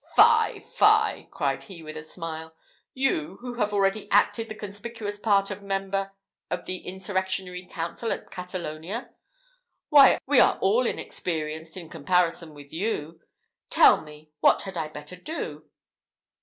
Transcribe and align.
"Fie, 0.15 0.61
fie!" 0.61 1.27
cried 1.29 1.65
he 1.65 1.83
with 1.83 1.95
a 1.95 2.01
smile; 2.01 2.55
"you, 2.95 3.37
who 3.41 3.53
have 3.59 3.71
already 3.71 4.09
acted 4.09 4.49
the 4.49 4.55
conspicuous 4.55 5.19
part 5.19 5.51
of 5.51 5.61
member 5.61 6.13
of 6.49 6.65
the 6.65 6.77
insurrectionary 6.77 7.67
council 7.67 8.11
of 8.11 8.31
Catalonia! 8.31 9.11
We 9.91 10.39
are 10.39 10.57
all 10.59 10.87
inexperienced, 10.87 11.77
in 11.77 11.87
comparison 11.87 12.55
with 12.55 12.73
you. 12.73 13.21
Tell 13.69 14.01
me, 14.01 14.31
what 14.39 14.63
had 14.63 14.75
I 14.75 14.87
better 14.87 15.17
do?" 15.17 15.69